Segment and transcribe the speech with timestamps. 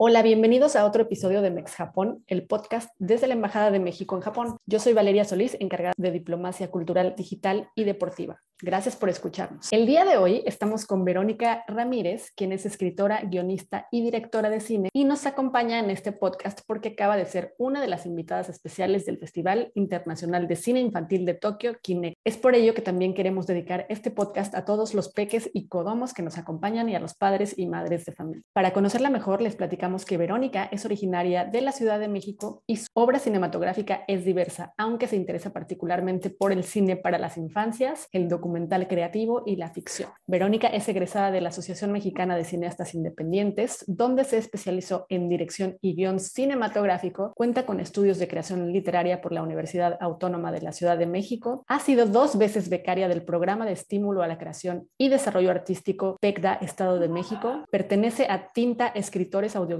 [0.00, 4.14] Hola, bienvenidos a otro episodio de Mex Japón, el podcast desde la Embajada de México
[4.14, 4.56] en Japón.
[4.64, 8.40] Yo soy Valeria Solís, encargada de diplomacia cultural, digital y deportiva.
[8.60, 9.72] Gracias por escucharnos.
[9.72, 14.58] El día de hoy estamos con Verónica Ramírez, quien es escritora, guionista y directora de
[14.58, 18.48] cine y nos acompaña en este podcast porque acaba de ser una de las invitadas
[18.48, 22.14] especiales del Festival Internacional de Cine Infantil de Tokio, Kine.
[22.24, 26.12] Es por ello que también queremos dedicar este podcast a todos los peques y codomos
[26.12, 28.42] que nos acompañan y a los padres y madres de familia.
[28.52, 32.76] Para conocerla mejor, les platicamos que Verónica es originaria de la Ciudad de México y
[32.76, 38.06] su obra cinematográfica es diversa, aunque se interesa particularmente por el cine para las infancias,
[38.12, 40.10] el documental creativo y la ficción.
[40.26, 45.78] Verónica es egresada de la Asociación Mexicana de Cineastas Independientes, donde se especializó en dirección
[45.80, 50.72] y guion cinematográfico, cuenta con estudios de creación literaria por la Universidad Autónoma de la
[50.72, 54.88] Ciudad de México, ha sido dos veces becaria del Programa de Estímulo a la Creación
[54.98, 59.77] y Desarrollo Artístico PECDA Estado de México, pertenece a Tinta Escritores Audiovisuales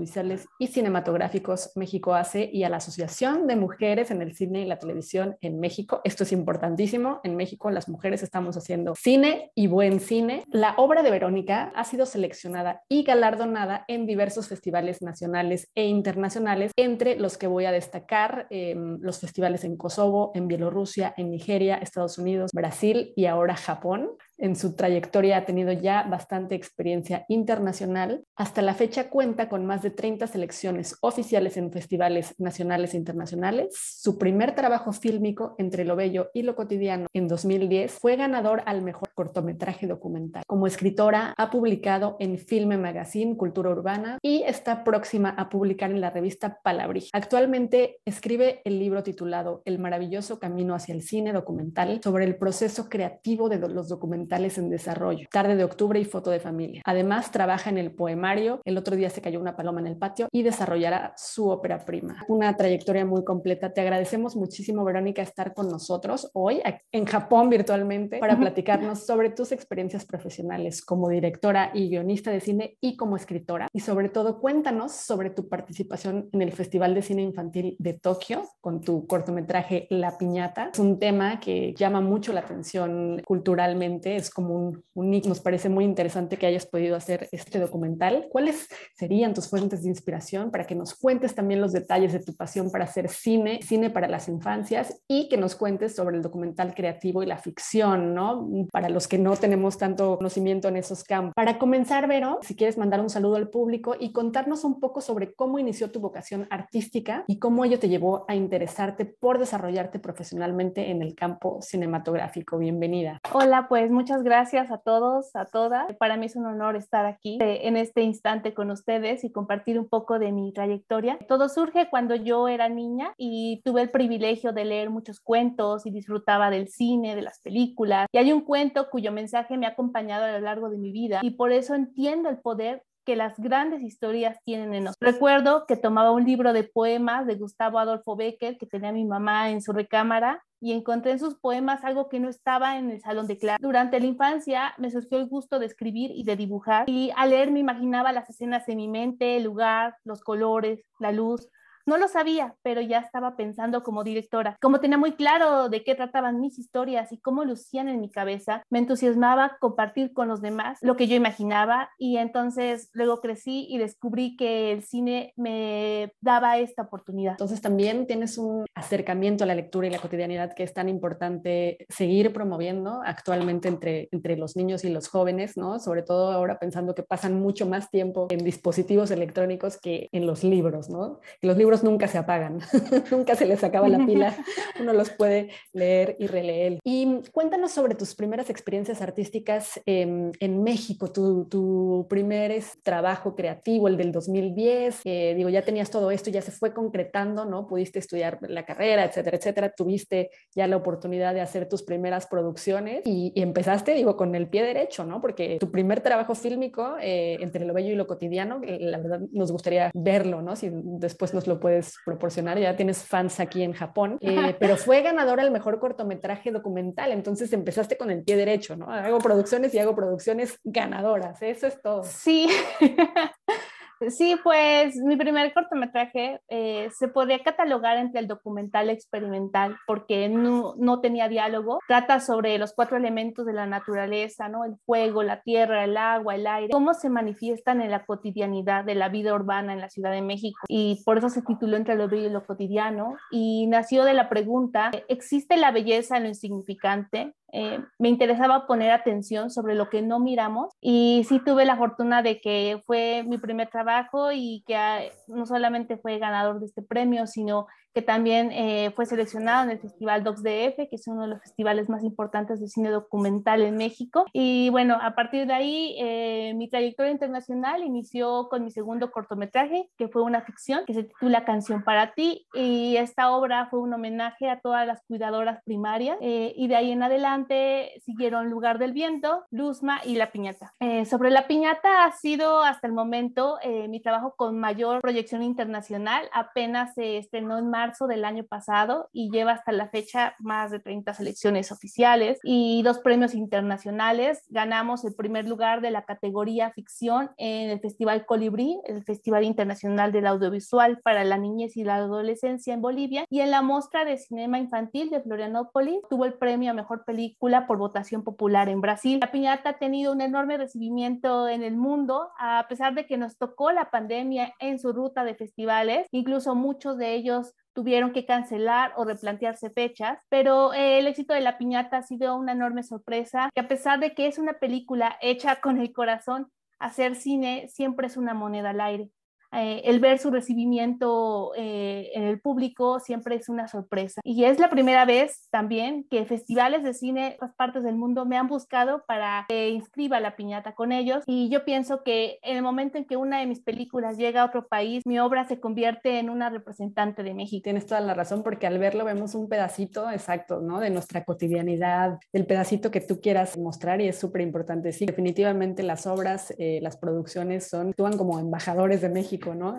[0.58, 4.78] y Cinematográficos México AC y a la Asociación de Mujeres en el Cine y la
[4.78, 6.00] Televisión en México.
[6.04, 7.20] Esto es importantísimo.
[7.24, 10.44] En México las mujeres estamos haciendo cine y buen cine.
[10.50, 16.72] La obra de Verónica ha sido seleccionada y galardonada en diversos festivales nacionales e internacionales,
[16.76, 21.76] entre los que voy a destacar eh, los festivales en Kosovo, en Bielorrusia, en Nigeria,
[21.76, 24.10] Estados Unidos, Brasil y ahora Japón.
[24.40, 28.24] En su trayectoria ha tenido ya bastante experiencia internacional.
[28.36, 33.76] Hasta la fecha cuenta con más de 30 selecciones oficiales en festivales nacionales e internacionales.
[33.76, 38.82] Su primer trabajo fílmico, Entre lo Bello y lo Cotidiano, en 2010, fue ganador al
[38.82, 40.44] mejor cortometraje documental.
[40.46, 46.00] Como escritora, ha publicado en Filme Magazine Cultura Urbana y está próxima a publicar en
[46.00, 47.08] la revista Palabrija.
[47.12, 52.88] Actualmente escribe el libro titulado El maravilloso camino hacia el cine documental sobre el proceso
[52.88, 56.82] creativo de los documentales en desarrollo, Tarde de Octubre y Foto de Familia.
[56.84, 60.28] Además, trabaja en el poemario El otro día se cayó una paloma en el patio
[60.30, 62.24] y desarrollará su ópera prima.
[62.28, 63.72] Una trayectoria muy completa.
[63.72, 66.60] Te agradecemos muchísimo, Verónica, estar con nosotros hoy
[66.92, 72.76] en Japón virtualmente para platicarnos sobre tus experiencias profesionales como directora y guionista de cine
[72.80, 73.68] y como escritora.
[73.72, 78.42] Y sobre todo, cuéntanos sobre tu participación en el Festival de Cine Infantil de Tokio
[78.60, 80.70] con tu cortometraje La Piñata.
[80.72, 85.68] Es un tema que llama mucho la atención culturalmente es como un, un Nos parece
[85.68, 88.28] muy interesante que hayas podido hacer este documental.
[88.30, 92.34] ¿Cuáles serían tus fuentes de inspiración para que nos cuentes también los detalles de tu
[92.34, 96.74] pasión para hacer cine, cine para las infancias y que nos cuentes sobre el documental
[96.74, 98.48] creativo y la ficción, ¿no?
[98.72, 101.34] Para los que no tenemos tanto conocimiento en esos campos.
[101.34, 105.34] Para comenzar, Vero, si quieres mandar un saludo al público y contarnos un poco sobre
[105.34, 110.90] cómo inició tu vocación artística y cómo ello te llevó a interesarte por desarrollarte profesionalmente
[110.90, 112.58] en el campo cinematográfico.
[112.58, 113.20] Bienvenida.
[113.32, 115.94] Hola, pues muchas muchas gracias a todos, a todas.
[115.96, 119.78] Para mí es un honor estar aquí eh, en este instante con ustedes y compartir
[119.78, 121.18] un poco de mi trayectoria.
[121.28, 125.90] Todo surge cuando yo era niña y tuve el privilegio de leer muchos cuentos y
[125.90, 128.06] disfrutaba del cine, de las películas.
[128.10, 131.20] Y hay un cuento cuyo mensaje me ha acompañado a lo largo de mi vida
[131.22, 135.14] y por eso entiendo el poder que las grandes historias tienen en nosotros.
[135.14, 139.48] Recuerdo que tomaba un libro de poemas de Gustavo Adolfo Becker que tenía mi mamá
[139.48, 143.26] en su recámara y encontré en sus poemas algo que no estaba en el salón
[143.26, 143.62] de clase.
[143.62, 147.50] Durante la infancia me surgió el gusto de escribir y de dibujar y al leer
[147.50, 151.48] me imaginaba las escenas en mi mente, el lugar, los colores, la luz.
[151.88, 154.58] No lo sabía, pero ya estaba pensando como directora.
[154.60, 158.62] Como tenía muy claro de qué trataban mis historias y cómo lucían en mi cabeza,
[158.68, 163.78] me entusiasmaba compartir con los demás lo que yo imaginaba y entonces luego crecí y
[163.78, 167.32] descubrí que el cine me daba esta oportunidad.
[167.32, 171.86] Entonces también tienes un acercamiento a la lectura y la cotidianidad que es tan importante
[171.88, 175.78] seguir promoviendo actualmente entre, entre los niños y los jóvenes, ¿no?
[175.78, 180.44] Sobre todo ahora pensando que pasan mucho más tiempo en dispositivos electrónicos que en los
[180.44, 181.20] libros, ¿no?
[181.40, 182.60] los libros nunca se apagan,
[183.10, 184.36] nunca se les acaba la pila,
[184.80, 186.78] uno los puede leer y releer.
[186.84, 190.32] Y cuéntanos sobre tus primeras experiencias artísticas en,
[190.62, 196.42] México, tu, tu, primer trabajo creativo, el del 2010, digo, ya tenías todo esto, ya
[196.42, 197.66] se fue concretando, ¿no?
[197.66, 203.02] Pudiste estudiar la carrera, etcétera, etcétera, tuviste ya la oportunidad de hacer tus primeras producciones
[203.04, 205.20] y, empezaste, digo, con el pie derecho, ¿no?
[205.20, 209.52] Porque tu primer trabajo fílmico, eh, entre lo bello y lo cotidiano, la verdad nos
[209.52, 210.56] gustaría verlo, ¿no?
[210.56, 214.78] Si después nos lo puedes puedes proporcionar, ya tienes fans aquí en Japón, eh, pero
[214.78, 218.90] fue ganadora el mejor cortometraje documental, entonces empezaste con el pie derecho, ¿no?
[218.90, 222.04] Hago producciones y hago producciones ganadoras, eso es todo.
[222.04, 222.48] Sí.
[224.08, 230.74] Sí, pues mi primer cortometraje eh, se podría catalogar entre el documental experimental porque no,
[230.78, 231.80] no, tenía diálogo.
[231.88, 234.64] Trata sobre los cuatro elementos de la naturaleza, ¿no?
[234.64, 238.94] El fuego, la tierra, el agua, el aire, cómo se manifiestan en la cotidianidad de
[238.94, 240.60] la vida urbana en la Ciudad de México.
[240.68, 243.16] Y por eso se tituló Entre lo bello y lo cotidiano.
[243.30, 247.34] Y nació de la pregunta, ¿existe la belleza en lo insignificante?
[247.52, 252.22] Eh, me interesaba poner atención sobre lo que no miramos y sí tuve la fortuna
[252.22, 256.82] de que fue mi primer trabajo y que ah, no solamente fue ganador de este
[256.82, 257.66] premio, sino
[257.98, 261.88] que también eh, fue seleccionado en el Festival DocsDF, que es uno de los festivales
[261.88, 264.24] más importantes de cine documental en México.
[264.32, 269.90] Y bueno, a partir de ahí, eh, mi trayectoria internacional inició con mi segundo cortometraje,
[269.98, 272.46] que fue una ficción, que se titula Canción para ti.
[272.54, 276.18] Y esta obra fue un homenaje a todas las cuidadoras primarias.
[276.20, 280.72] Eh, y de ahí en adelante siguieron Lugar del Viento, Luzma y La Piñata.
[281.04, 286.28] sobre La Piñata ha sido hasta el momento mi trabajo con mayor proyección internacional.
[286.32, 290.80] Apenas se estrenó en marzo del año pasado y lleva hasta la fecha más de
[290.80, 294.44] 30 selecciones oficiales y dos premios internacionales.
[294.48, 300.12] Ganamos el primer lugar de la categoría ficción en el Festival Colibrí, el Festival Internacional
[300.12, 304.18] del Audiovisual para la Niñez y la Adolescencia en Bolivia y en la muestra de
[304.18, 309.18] cinema infantil de Florianópolis tuvo el premio a mejor película por votación popular en Brasil.
[309.20, 313.38] La piñata ha tenido un enorme recibimiento en el mundo a pesar de que nos
[313.38, 318.92] tocó la pandemia en su ruta de festivales, incluso muchos de ellos tuvieron que cancelar
[318.96, 323.50] o replantearse fechas, pero eh, el éxito de La Piñata ha sido una enorme sorpresa,
[323.54, 328.08] que a pesar de que es una película hecha con el corazón, hacer cine siempre
[328.08, 329.10] es una moneda al aire.
[329.52, 334.20] Eh, el ver su recibimiento eh, en el público siempre es una sorpresa.
[334.24, 338.26] Y es la primera vez también que festivales de cine de otras partes del mundo
[338.26, 341.22] me han buscado para que inscriba la piñata con ellos.
[341.26, 344.46] Y yo pienso que en el momento en que una de mis películas llega a
[344.46, 347.64] otro país, mi obra se convierte en una representante de México.
[347.64, 350.80] Tienes toda la razón porque al verlo vemos un pedacito exacto, ¿no?
[350.80, 354.92] De nuestra cotidianidad, del pedacito que tú quieras mostrar y es súper importante.
[354.92, 359.78] Sí, definitivamente las obras, eh, las producciones son, actúan como embajadores de México ¿no?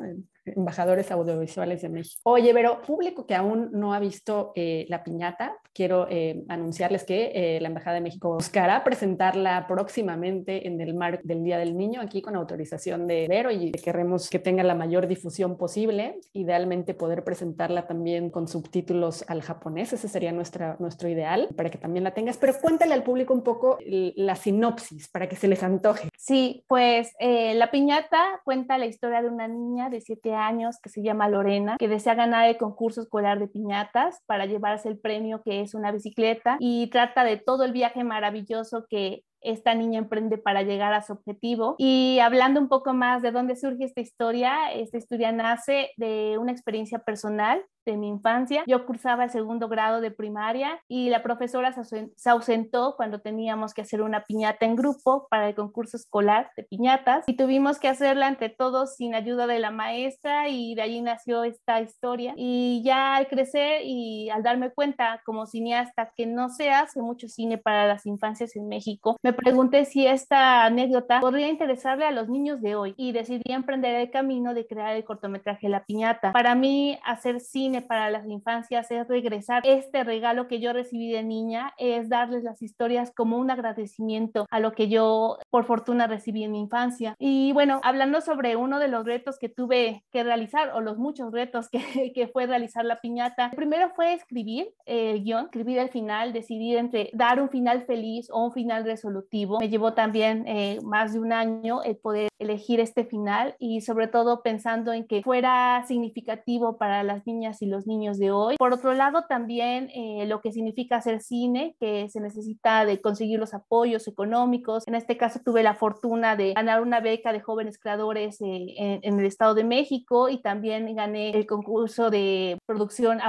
[0.55, 2.21] Embajadores audiovisuales de México.
[2.23, 7.31] Oye, pero público que aún no ha visto eh, la piñata, quiero eh, anunciarles que
[7.33, 12.01] eh, la Embajada de México buscará presentarla próximamente en el marco del Día del Niño,
[12.01, 17.23] aquí con autorización de Vero y queremos que tenga la mayor difusión posible, idealmente poder
[17.23, 22.13] presentarla también con subtítulos al japonés, ese sería nuestra, nuestro ideal, para que también la
[22.13, 26.09] tengas, pero cuéntale al público un poco la sinopsis para que se les antoje.
[26.17, 30.38] Sí, pues la piñata cuenta la historia de una niña de 7 años
[30.81, 34.97] que se llama Lorena, que desea ganar el concurso escolar de piñatas para llevarse el
[34.97, 39.99] premio que es una bicicleta y trata de todo el viaje maravilloso que esta niña
[39.99, 41.75] emprende para llegar a su objetivo.
[41.77, 46.51] Y hablando un poco más de dónde surge esta historia, esta historia nace de una
[46.51, 48.63] experiencia personal de mi infancia.
[48.67, 53.81] Yo cursaba el segundo grado de primaria y la profesora se ausentó cuando teníamos que
[53.81, 58.27] hacer una piñata en grupo para el concurso escolar de piñatas y tuvimos que hacerla
[58.27, 62.33] entre todos sin ayuda de la maestra y de allí nació esta historia.
[62.37, 67.27] Y ya al crecer y al darme cuenta como cineasta que no se hace mucho
[67.27, 72.29] cine para las infancias en México, me pregunté si esta anécdota podría interesarle a los
[72.29, 76.33] niños de hoy y decidí emprender el camino de crear el cortometraje La Piñata.
[76.33, 81.23] Para mí, hacer cine para las infancias es regresar este regalo que yo recibí de
[81.23, 86.43] niña, es darles las historias como un agradecimiento a lo que yo por fortuna recibí
[86.43, 87.15] en mi infancia.
[87.19, 91.31] Y bueno, hablando sobre uno de los retos que tuve que realizar o los muchos
[91.31, 91.79] retos que,
[92.15, 97.09] que fue realizar La Piñata, primero fue escribir el guion, escribir el final, decidir entre
[97.13, 101.33] dar un final feliz o un final resolutivo me llevó también eh, más de un
[101.33, 107.03] año el poder elegir este final y sobre todo pensando en que fuera significativo para
[107.03, 108.55] las niñas y los niños de hoy.
[108.57, 113.39] Por otro lado, también eh, lo que significa hacer cine, que se necesita de conseguir
[113.39, 114.87] los apoyos económicos.
[114.87, 119.19] En este caso tuve la fortuna de ganar una beca de jóvenes creadores eh, en,
[119.19, 123.19] el Estado de México y también gané el concurso de producción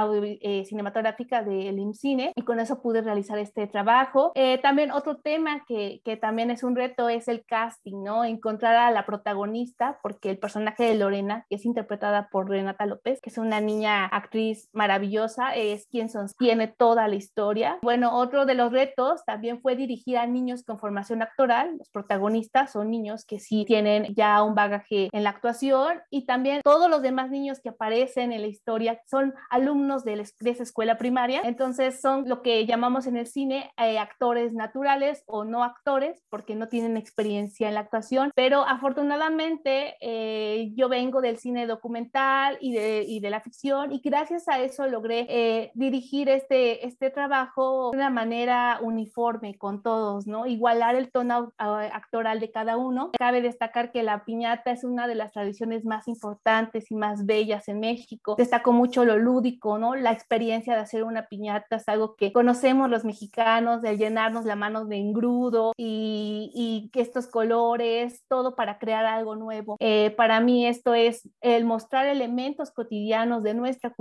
[0.65, 4.31] cinematográfica del IMCINE y con eso pude realizar este trabajo.
[4.61, 8.23] también otro tema que que, también es un reto es el casting, ¿no?
[8.23, 13.19] Encontrar a la protagonista, porque el personaje de Lorena, que es interpretada por Renata López,
[13.21, 17.79] que es una niña actriz maravillosa, es quien sostiene toda la historia.
[17.81, 21.77] Bueno, otro de los retos también fue dirigir a niños con formación actoral.
[21.77, 26.61] Los protagonistas son niños que sí tienen ya un bagaje en la actuación y también
[26.63, 31.41] todos los demás niños que aparecen en la historia son alumnos de, esa escuela primaria.
[31.43, 36.55] Entonces son lo que llamamos en el cine eh, actores naturales o no actores porque
[36.55, 42.73] no tienen experiencia en la actuación, pero afortunadamente eh, yo vengo del cine documental y
[42.73, 47.91] de, y de la ficción y gracias a eso logré eh, dirigir este, este trabajo
[47.91, 50.45] de una manera uniforme con todos, ¿no?
[50.47, 53.11] Igualar el tono actoral de cada uno.
[53.17, 57.69] Cabe destacar que la piñata es una de las tradiciones más importantes y más bellas
[57.69, 58.35] en México.
[58.37, 59.95] Destacó mucho lo lúdico, ¿no?
[59.95, 64.57] La experiencia de hacer una piñata es algo que conocemos los mexicanos, de llenarnos la
[64.57, 69.77] mano de engrudo y, y estos colores, todo para crear algo nuevo.
[69.79, 74.00] Eh, para mí esto es el mostrar elementos cotidianos de nuestra cultura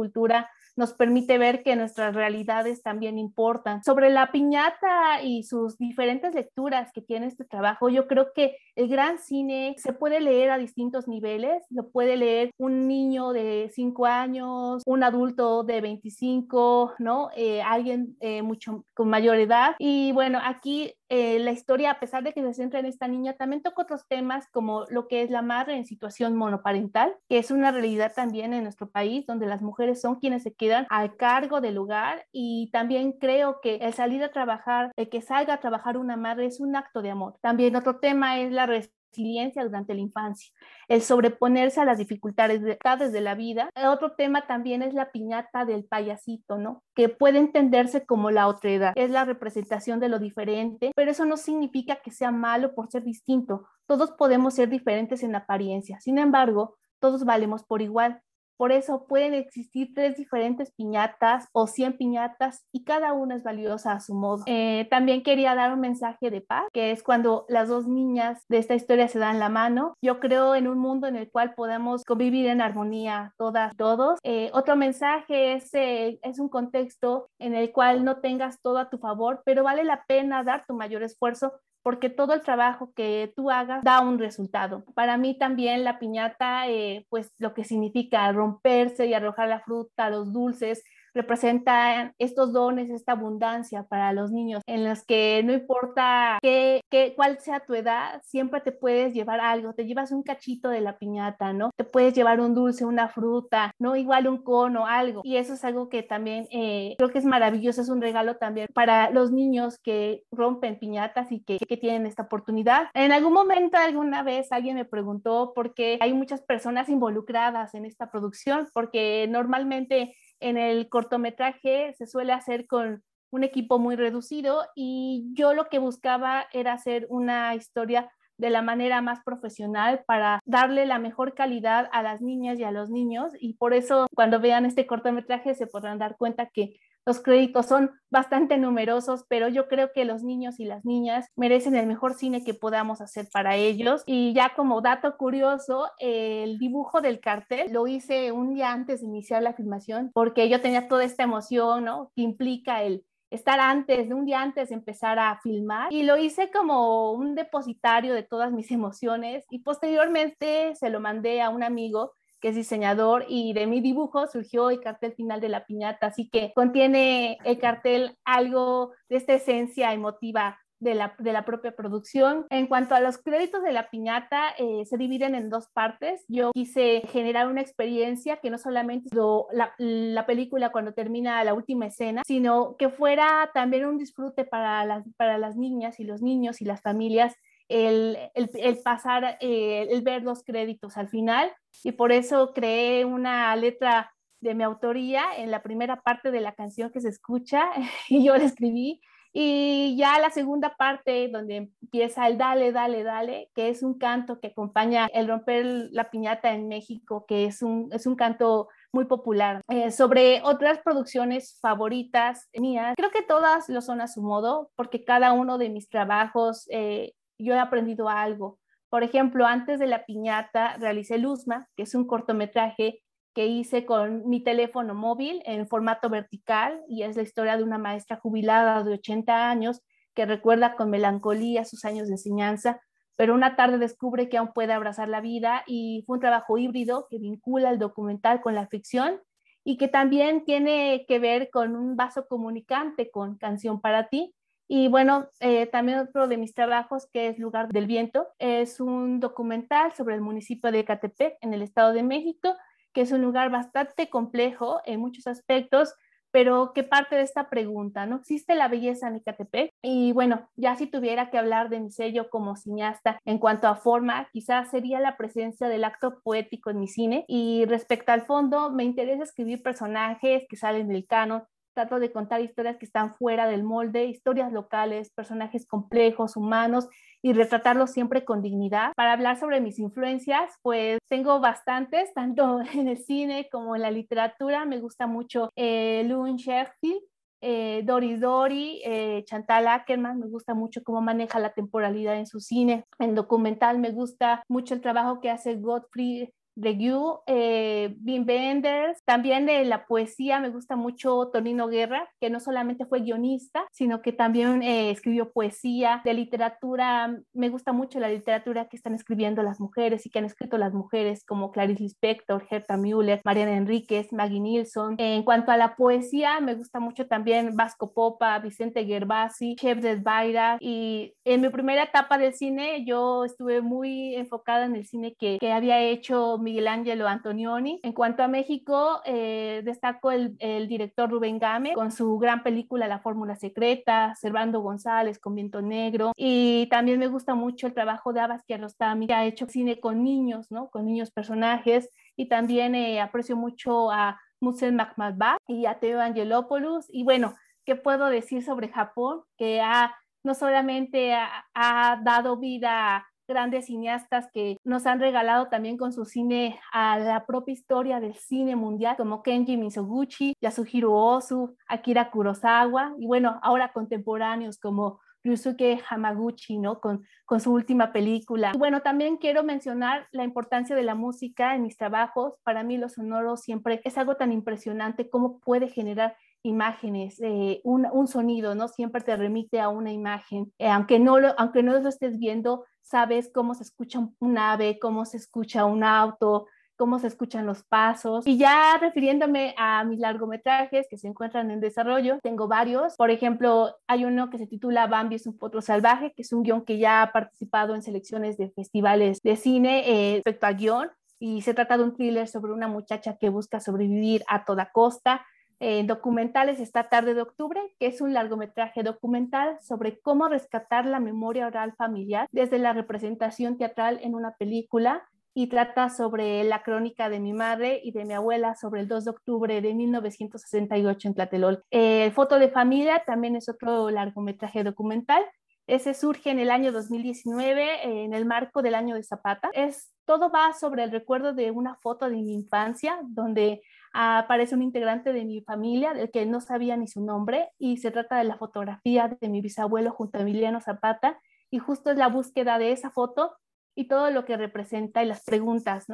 [0.76, 3.82] nos permite ver que nuestras realidades también importan.
[3.84, 8.88] Sobre la piñata y sus diferentes lecturas que tiene este trabajo, yo creo que el
[8.88, 11.64] gran cine se puede leer a distintos niveles.
[11.70, 17.30] Lo puede leer un niño de 5 años, un adulto de 25, ¿no?
[17.36, 19.74] Eh, alguien eh, mucho con mayor edad.
[19.78, 23.34] Y bueno, aquí eh, la historia, a pesar de que se centra en esta niña,
[23.34, 27.50] también toca otros temas como lo que es la madre en situación monoparental, que es
[27.50, 31.60] una realidad también en nuestro país, donde las mujeres son quienes se quedan al cargo
[31.60, 35.96] del lugar y también creo que el salir a trabajar, el que salga a trabajar
[35.96, 37.36] una madre es un acto de amor.
[37.40, 38.66] También otro tema es la
[39.10, 40.52] resiliencia durante la infancia,
[40.88, 43.70] el sobreponerse a las dificultades de, la vida.
[43.88, 46.82] Otro tema también es la piñata del payasito, ¿no?
[46.94, 51.36] Que puede entenderse como la otredad, es la representación de lo diferente, pero eso no
[51.36, 53.66] significa que sea malo por ser distinto.
[53.86, 58.22] Todos podemos ser diferentes en apariencia, sin embargo, todos valemos por igual.
[58.60, 63.92] Por eso pueden existir tres diferentes piñatas o 100 piñatas y cada una es valiosa
[63.92, 64.42] a su modo.
[64.44, 68.58] Eh, también quería dar un mensaje de paz, que es cuando las dos niñas de
[68.58, 69.94] esta historia se dan la mano.
[70.04, 74.18] Yo creo en un mundo en el cual podamos convivir en armonía todas, todos.
[74.24, 78.90] Eh, otro mensaje es, eh, es un contexto en el cual no tengas todo a
[78.90, 83.32] tu favor, pero vale la pena dar tu mayor esfuerzo porque todo el trabajo que
[83.34, 84.84] tú hagas da un resultado.
[84.94, 90.10] Para mí también la piñata, eh, pues lo que significa romperse y arrojar la fruta,
[90.10, 90.82] los dulces,
[91.14, 97.14] representan estos dones, esta abundancia para los niños, en los que no importa qué, qué,
[97.16, 100.98] cuál sea tu edad, siempre te puedes llevar algo, te llevas un cachito de la
[100.98, 101.70] piñata, ¿no?
[101.76, 103.96] Te puedes llevar un dulce, una fruta, ¿no?
[103.96, 105.20] Igual un cono, algo.
[105.24, 108.68] Y eso es algo que también eh, creo que es maravilloso, es un regalo también
[108.74, 112.88] para los niños que rompen piñatas y que, que tienen esta oportunidad.
[112.94, 117.84] En algún momento, alguna vez, alguien me preguntó por qué hay muchas personas involucradas en
[117.84, 124.64] esta producción, porque normalmente en el cortometraje se suele hacer con un equipo muy reducido
[124.74, 130.40] y yo lo que buscaba era hacer una historia de la manera más profesional para
[130.46, 134.40] darle la mejor calidad a las niñas y a los niños y por eso cuando
[134.40, 136.80] vean este cortometraje se podrán dar cuenta que
[137.10, 141.74] los créditos son bastante numerosos, pero yo creo que los niños y las niñas merecen
[141.74, 144.04] el mejor cine que podamos hacer para ellos.
[144.06, 149.08] Y ya como dato curioso, el dibujo del cartel lo hice un día antes de
[149.08, 152.12] iniciar la filmación porque yo tenía toda esta emoción, ¿no?
[152.14, 156.16] Que implica el estar antes, de un día antes de empezar a filmar y lo
[156.16, 161.64] hice como un depositario de todas mis emociones y posteriormente se lo mandé a un
[161.64, 166.06] amigo que es diseñador, y de mi dibujo surgió el cartel final de la piñata,
[166.06, 171.76] así que contiene el cartel algo de esta esencia emotiva de la, de la, propia
[171.76, 172.46] producción.
[172.50, 176.24] En cuanto a los créditos de la piñata, eh, se dividen en dos partes.
[176.26, 179.10] Yo quise generar una experiencia que no solamente
[179.52, 184.84] la, la, película cuando termina la última escena, sino que fuera también un disfrute para
[184.86, 187.34] las, para las niñas y los niños y las familias
[187.70, 191.52] el, el, pasar, eh, el ver los créditos al final
[191.84, 196.54] y por eso creé una letra de mi autoría en la primera parte de la
[196.54, 197.70] canción que se escucha
[198.08, 199.00] y yo la escribí
[199.32, 204.40] y ya la segunda parte donde empieza el dale, dale, dale, que es un canto
[204.40, 209.04] que acompaña el romper la piñata en México, que es un, es un canto muy
[209.04, 209.60] popular.
[209.68, 215.04] Eh, sobre otras producciones favoritas mías, creo que todas lo son a su modo, porque
[215.04, 218.58] cada uno de mis trabajos eh, yo he aprendido algo.
[218.88, 223.02] Por ejemplo, antes de la piñata realicé Luzma, que es un cortometraje
[223.34, 227.78] que hice con mi teléfono móvil en formato vertical y es la historia de una
[227.78, 229.80] maestra jubilada de 80 años
[230.14, 232.80] que recuerda con melancolía sus años de enseñanza,
[233.16, 237.06] pero una tarde descubre que aún puede abrazar la vida y fue un trabajo híbrido
[237.08, 239.20] que vincula el documental con la ficción
[239.62, 244.34] y que también tiene que ver con un vaso comunicante con Canción para ti.
[244.72, 249.18] Y bueno, eh, también otro de mis trabajos, que es Lugar del Viento, es un
[249.18, 252.54] documental sobre el municipio de Catepec, en el Estado de México,
[252.92, 255.96] que es un lugar bastante complejo en muchos aspectos,
[256.30, 258.18] pero que parte de esta pregunta, ¿no?
[258.18, 259.72] ¿Existe la belleza en Ecatepec?
[259.82, 263.74] Y bueno, ya si tuviera que hablar de mi sello como cineasta en cuanto a
[263.74, 267.24] forma, quizás sería la presencia del acto poético en mi cine.
[267.26, 271.42] Y respecto al fondo, me interesa escribir personajes que salen del canon,
[271.74, 276.88] trato de contar historias que están fuera del molde, historias locales, personajes complejos, humanos
[277.22, 278.92] y retratarlos siempre con dignidad.
[278.96, 283.90] Para hablar sobre mis influencias, pues tengo bastantes, tanto en el cine como en la
[283.90, 284.64] literatura.
[284.64, 287.02] Me gusta mucho eh, Loon Sheffield,
[287.42, 292.40] eh, Doris Dory, eh, Chantal Ackerman, me gusta mucho cómo maneja la temporalidad en su
[292.40, 292.84] cine.
[292.98, 299.46] En documental me gusta mucho el trabajo que hace Godfrey Review, eh, Wim Wenders, también
[299.46, 304.12] de la poesía me gusta mucho Tonino Guerra, que no solamente fue guionista, sino que
[304.12, 309.60] también eh, escribió poesía, de literatura, me gusta mucho la literatura que están escribiendo las
[309.60, 314.40] mujeres y que han escrito las mujeres como Clarice Lispector, Herta Müller, Mariana Enríquez, Maggie
[314.40, 314.96] Nilsson.
[314.98, 319.96] En cuanto a la poesía, me gusta mucho también Vasco Popa, Vicente Gervasi, Chef de
[319.96, 325.14] Baira y en mi primera etapa del cine yo estuve muy enfocada en el cine
[325.18, 327.80] que, que había hecho Miguel Ángelo Antonioni.
[327.82, 330.36] En cuanto a México, eh, destaco el,
[330.68, 336.12] director Rubén Game con su gran película La Fórmula Secreta, Servando González con Viento Negro.
[336.16, 340.02] Y también me gusta mucho el trabajo de Abbas Kiarostami, que ha hecho cine con
[340.02, 340.68] niños, ¿no?
[340.70, 341.90] Con niños personajes.
[342.16, 346.86] Y también eh, aprecio mucho a Musel Makhmalbah y a Teo Angelopoulos.
[346.88, 349.22] Y bueno, ¿qué puedo decir sobre Japón?
[349.36, 355.48] Que ha no solamente ha, ha dado vida a grandes cineastas que nos han regalado
[355.48, 360.92] también con su cine a la propia historia del cine mundial, como Kenji Mizoguchi, Yasuhiro
[360.92, 366.80] Ozu, Akira Kurosawa, y bueno, ahora contemporáneos como Ryusuke Hamaguchi, ¿no?
[366.80, 368.52] Con, con su última película.
[368.54, 372.34] Y bueno, también quiero mencionar la importancia de la música en mis trabajos.
[372.42, 377.86] Para mí lo sonoro siempre es algo tan impresionante, cómo puede generar imágenes, eh, un,
[377.92, 378.68] un, sonido, ¿no?
[378.68, 380.52] Siempre te remite a una imagen.
[380.58, 384.78] Eh, aunque, no lo, aunque no lo estés viendo, sabes cómo se escucha un ave,
[384.80, 388.26] cómo se escucha un auto, cómo se escuchan los pasos.
[388.26, 392.96] Y ya refiriéndome a mis largometrajes que se encuentran en desarrollo, tengo varios.
[392.96, 396.42] Por ejemplo, hay uno que se titula Bambi es un potro salvaje, que es un
[396.42, 400.90] guion que ya ha participado en selecciones de festivales de cine eh, respecto a guion.
[401.20, 405.24] Y se trata de un thriller sobre una muchacha que busca sobrevivir a toda costa
[405.60, 411.00] en documentales esta tarde de octubre, que es un largometraje documental sobre cómo rescatar la
[411.00, 417.08] memoria oral familiar desde la representación teatral en una película y trata sobre la crónica
[417.08, 421.14] de mi madre y de mi abuela sobre el 2 de octubre de 1968 en
[421.14, 421.64] Tlatelol.
[421.70, 425.22] El Foto de Familia también es otro largometraje documental.
[425.66, 429.50] Ese surge en el año 2019 en el marco del año de Zapata.
[429.52, 433.62] Es, todo va sobre el recuerdo de una foto de mi infancia donde
[433.92, 437.90] aparece un integrante de mi familia del que no sabía ni su nombre y se
[437.90, 442.08] trata de la fotografía de mi bisabuelo junto a Emiliano Zapata y justo es la
[442.08, 443.36] búsqueda de esa foto
[443.74, 445.86] y todo lo que representa y las preguntas.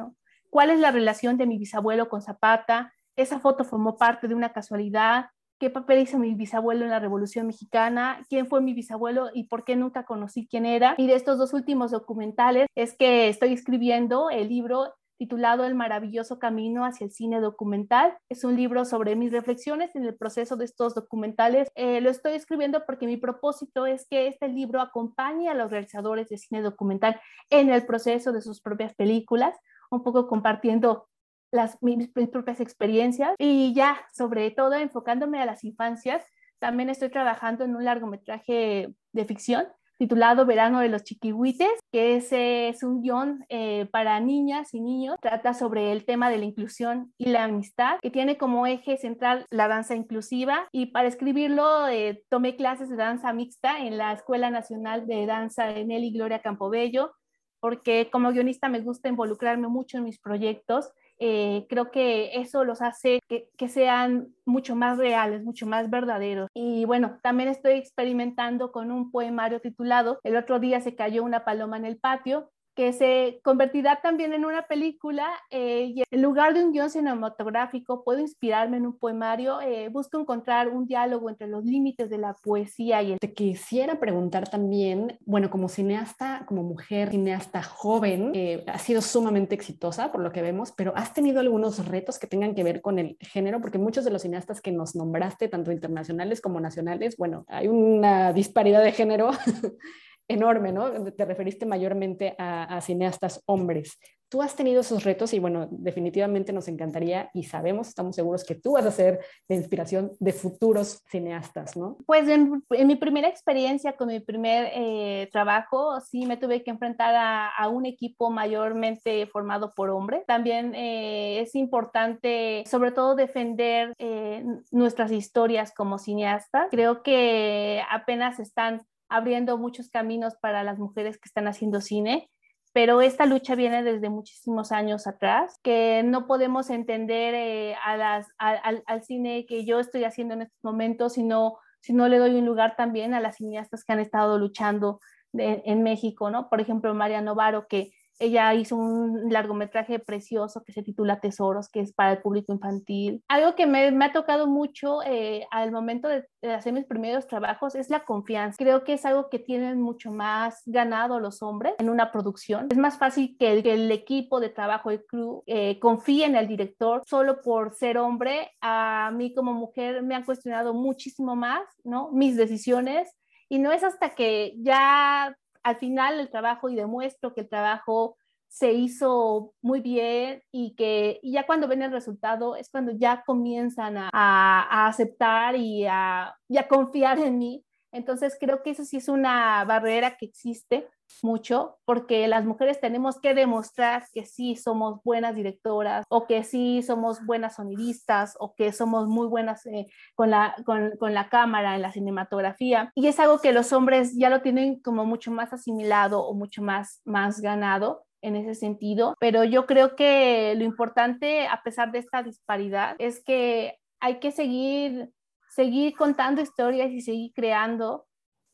[0.49, 2.93] ¿Cuál es la relación de mi bisabuelo con Zapata?
[3.15, 5.27] ¿Esa foto formó parte de una casualidad?
[5.59, 8.23] ¿Qué papel hizo mi bisabuelo en la Revolución Mexicana?
[8.29, 10.93] ¿Quién fue mi bisabuelo y por qué nunca conocí quién era?
[10.99, 16.39] Y de estos dos últimos documentales es que estoy escribiendo el libro titulado El maravilloso
[16.39, 18.17] camino hacia el cine documental.
[18.29, 21.69] Es un libro sobre mis reflexiones en el proceso de estos documentales.
[21.75, 26.29] Eh, lo estoy escribiendo porque mi propósito es que este libro acompañe a los realizadores
[26.29, 29.57] de cine documental en el proceso de sus propias películas,
[29.89, 31.07] un poco compartiendo
[31.51, 36.23] las, mis, mis propias experiencias y ya, sobre todo enfocándome a las infancias.
[36.59, 39.67] También estoy trabajando en un largometraje de ficción
[39.97, 45.17] titulado Verano de los Chiquihuites, que es un guion eh, para niñas y niños.
[45.21, 49.45] Trata sobre el tema de la inclusión y la amistad, que tiene como eje central
[49.49, 50.67] la danza inclusiva.
[50.71, 55.65] Y para escribirlo, eh, tomé clases de danza mixta en la Escuela Nacional de Danza
[55.65, 57.11] de Nelly Gloria Campobello,
[57.59, 62.81] porque como guionista me gusta involucrarme mucho en mis proyectos eh, creo que eso los
[62.81, 66.49] hace que, que, sean mucho más reales, mucho más verdaderos.
[66.53, 71.43] Y bueno, también estoy experimentando con un poemario titulado El otro día se cayó una
[71.43, 76.53] paloma en el patio, que se convertirá también en una película eh, y en lugar
[76.53, 81.47] de un guion cinematográfico puedo inspirarme en un poemario, eh, busco encontrar un diálogo entre
[81.47, 83.19] los límites de la poesía y el...
[83.19, 89.55] Te quisiera preguntar también, bueno, como cineasta, como mujer cineasta joven, eh, ha sido sumamente
[89.55, 92.99] exitosa por lo que vemos, pero has tenido algunos retos que tengan que ver con
[92.99, 97.43] el género, porque muchos de los cineastas que nos nombraste, tanto internacionales como nacionales, bueno,
[97.47, 99.31] hay una disparidad de género
[100.27, 100.91] enorme, ¿no?
[101.11, 103.97] Te referiste mayormente a, cineastas hombres.
[104.29, 108.55] Tú has tenido esos retos y bueno, definitivamente nos encantaría y sabemos, estamos seguros que
[108.55, 111.97] tú vas a ser la inspiración de futuros cineastas, ¿no?
[112.05, 117.15] Pues en, mi primera experiencia con mi primer eh, trabajo, sí me tuve que enfrentar
[117.15, 120.25] a, un equipo mayormente formado por hombres.
[120.25, 126.67] También eh, es importante, sobre todo, defender eh, nuestras historias como cineastas.
[126.69, 132.29] Creo que apenas están abriendo muchos caminos para las mujeres que están haciendo cine,
[132.73, 139.45] pero esta lucha viene desde muchísimos años atrás, que no podemos entender eh, al, cine
[139.47, 142.75] que yo estoy haciendo en estos momentos si no, si no le doy un lugar
[142.75, 144.99] también a las cineastas que han estado luchando
[145.33, 146.49] en México, ¿no?
[146.49, 151.81] Por ejemplo, María Novaro, que ella hizo un largometraje precioso que se titula Tesoros, que
[151.81, 153.23] es para el público infantil.
[153.27, 157.89] Algo que me, ha tocado mucho eh, al momento de, hacer mis primeros trabajos es
[157.89, 158.57] la confianza.
[158.57, 162.67] Creo que es algo que tienen mucho más ganado los hombres en una producción.
[162.71, 167.01] Es más fácil que el, equipo de trabajo, el crew, eh, confíe en el director
[167.05, 168.51] solo por ser hombre.
[168.61, 172.09] A mí como mujer me han cuestionado muchísimo más, ¿no?
[172.11, 173.13] Mis decisiones.
[173.49, 175.35] Y no es hasta que ya
[175.67, 178.15] al final el trabajo y demuestro que el trabajo
[178.47, 183.97] se hizo muy bien y que ya cuando ven el resultado es cuando ya comienzan
[183.97, 187.65] a, aceptar y a, y a confiar en mí.
[187.91, 190.87] Entonces creo que eso sí es una barrera que existe
[191.23, 196.81] mucho porque las mujeres tenemos que demostrar que sí somos buenas directoras o que sí
[196.83, 201.75] somos buenas sonidistas o que somos muy buenas eh, con, la, con, con, la cámara
[201.75, 202.91] en la cinematografía.
[202.95, 206.61] Y es algo que los hombres ya lo tienen como mucho más asimilado o mucho
[206.61, 211.99] más, más ganado en ese sentido, pero yo creo que lo importante a pesar de
[211.99, 215.11] esta disparidad es que hay que seguir
[215.57, 218.05] seguir contando historias y seguir creando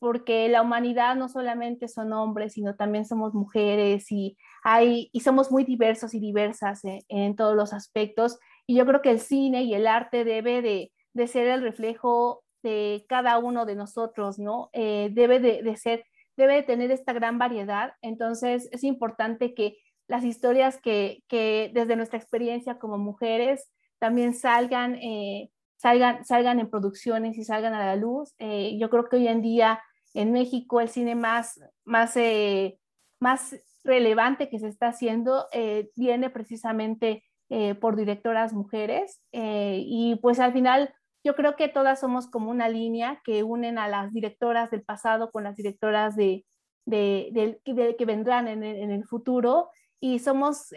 [0.04, 5.50] porque la humanidad no solamente son hombres, sino también somos mujeres y, hay, y somos
[5.50, 8.38] muy diversos y diversas en, todos los aspectos.
[8.66, 12.44] Y yo creo que el cine y el arte debe de, de ser el reflejo
[12.62, 14.68] de cada uno de nosotros, ¿no?
[14.74, 16.04] Eh, debe de, de, ser,
[16.36, 17.94] debe de tener esta gran variedad.
[18.02, 24.96] Entonces es importante que las historias que, que desde nuestra experiencia como mujeres también salgan,
[24.96, 28.34] eh, salgan, salgan en producciones y salgan a la luz.
[28.38, 29.80] Eh, yo creo que hoy en día
[30.14, 32.78] en México el cine más, más, eh,
[33.20, 40.40] más relevante que se está haciendo eh, viene precisamente eh, por directoras mujeres y pues
[40.40, 44.70] al final yo creo que todas somos como una línea que unen a las directoras
[44.70, 46.46] del pasado con las directoras de,
[46.86, 49.68] de, que vendrán en el, en el, futuro
[50.00, 50.70] y somos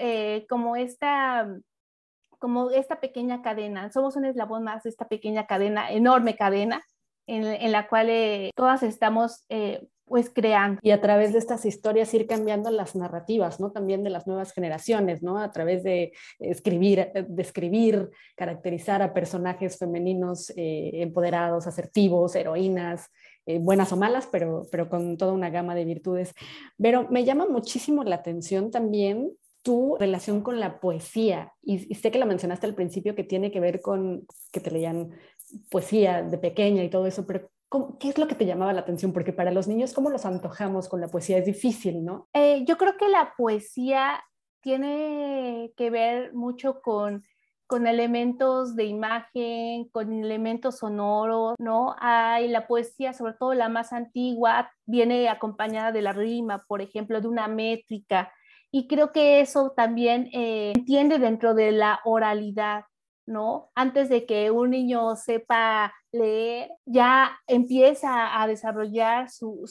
[0.50, 1.48] como esta
[2.40, 6.82] como esta pequeña cadena, somos un eslabón más de esta pequeña cadena, enorme cadena,
[7.28, 10.80] en, la cual eh, todas estamos eh, pues creando.
[10.82, 13.72] Y a través de estas historias ir cambiando las narrativas, ¿no?
[13.72, 15.38] También de las nuevas generaciones, ¿no?
[15.38, 23.10] A través de escribir, describir, caracterizar a personajes femeninos eh, empoderados, asertivos, heroínas,
[23.62, 26.34] buenas o malas, pero, pero con toda una gama de virtudes.
[26.78, 29.32] Pero me llama muchísimo la atención también
[29.68, 31.52] tu relación con la poesía.
[31.62, 34.72] Y, y, sé que la mencionaste al principio que tiene que ver con que te
[34.72, 35.12] leían
[35.70, 37.50] poesía de pequeña y todo eso, pero
[38.00, 39.12] ¿qué es lo que te llamaba la atención?
[39.12, 41.38] Porque para los niños, ¿cómo los antojamos con la poesía?
[41.38, 42.30] Es difícil, ¿no?
[42.34, 44.24] Eh, yo creo que la poesía
[44.62, 47.24] tiene que ver mucho con
[47.68, 51.96] con elementos de imagen, con elementos sonoros, ¿no?
[52.00, 57.20] Hay la poesía, sobre todo la más antigua, viene acompañada de la rima, por ejemplo,
[57.20, 58.32] de una métrica,
[58.78, 62.86] y creo que eso también eh, entiende dentro de la oralidad,
[63.26, 63.72] ¿no?
[63.74, 69.66] Antes de que un niño sepa leer, ya empieza a desarrollar su,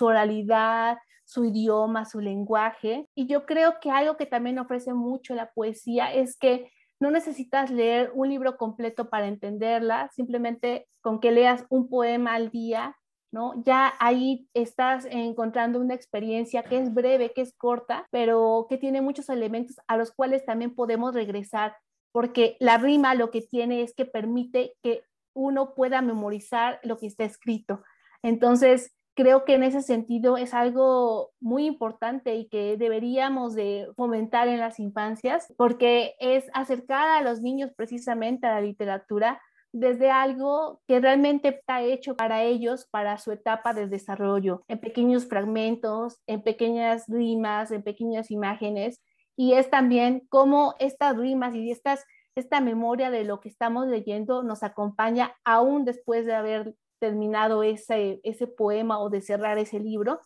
[0.00, 3.08] oralidad, su idioma, su lenguaje.
[3.16, 7.72] Y yo creo que algo que también ofrece mucho la poesía es que no necesitas
[7.72, 12.96] leer un libro completo para entenderla, simplemente con que leas un poema al día,
[13.32, 13.62] ¿no?
[13.64, 19.00] Ya ahí estás encontrando una experiencia que es breve, que es corta, pero que tiene
[19.00, 21.76] muchos elementos a los cuales también podemos regresar
[22.12, 25.02] porque la rima lo que tiene es que permite que
[25.34, 27.82] uno pueda memorizar lo que está escrito.
[28.22, 34.48] Entonces, creo que en ese sentido es algo muy importante y que deberíamos de fomentar
[34.48, 39.40] en las infancias porque es acercar a los niños precisamente a la literatura
[39.72, 45.26] desde algo que realmente está hecho para ellos, para su etapa de desarrollo, en pequeños
[45.26, 49.02] fragmentos, en pequeñas rimas, en pequeñas imágenes.
[49.36, 54.62] Y es también cómo estas rimas y esta memoria de lo que estamos leyendo nos
[54.62, 58.20] acompaña aún después de haber terminado ese
[58.56, 60.20] poema o de cerrar ese libro.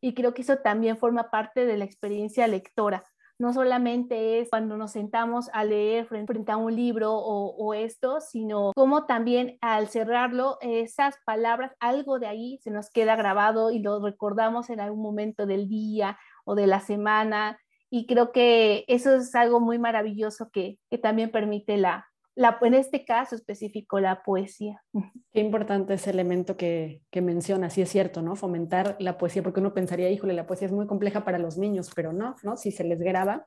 [0.00, 3.04] Y creo que eso también forma parte de la experiencia lectora
[3.38, 8.72] no solamente es cuando nos sentamos a leer frente a un libro o, esto, sino
[8.74, 14.00] como también al cerrarlo, esas palabras, algo de ahí se nos queda grabado y lo
[14.02, 17.58] recordamos en algún momento del día o de la semana.
[17.90, 23.04] Y creo que eso es algo muy maravilloso que, que también permite la, en este
[23.04, 24.82] caso específico, la poesía.
[25.32, 28.36] Qué importante ese elemento que, que mencionas, y es cierto, ¿no?
[28.36, 31.90] Fomentar la poesía, porque uno pensaría, híjole, la poesía es muy compleja para los niños,
[31.94, 32.56] pero no, ¿no?
[32.56, 33.46] Si se les graba.